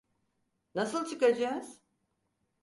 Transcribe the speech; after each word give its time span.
Nasıl 0.75 1.05
çıkacağız? 1.09 1.81